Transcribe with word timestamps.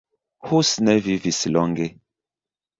Hus 0.47 0.71
ne 0.87 0.95
vivis 1.09 1.43
longe. 1.53 1.91